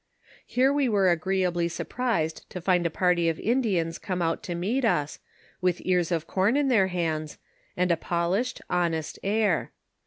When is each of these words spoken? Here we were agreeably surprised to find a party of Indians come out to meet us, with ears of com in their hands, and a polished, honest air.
Here 0.47 0.73
we 0.73 0.89
were 0.89 1.11
agreeably 1.11 1.67
surprised 1.67 2.49
to 2.49 2.59
find 2.59 2.87
a 2.87 2.89
party 2.89 3.29
of 3.29 3.39
Indians 3.39 3.99
come 3.99 4.19
out 4.19 4.41
to 4.45 4.55
meet 4.55 4.83
us, 4.83 5.19
with 5.61 5.79
ears 5.85 6.11
of 6.11 6.25
com 6.25 6.55
in 6.57 6.69
their 6.69 6.87
hands, 6.87 7.37
and 7.77 7.91
a 7.91 7.97
polished, 7.97 8.63
honest 8.67 9.19
air. 9.21 9.73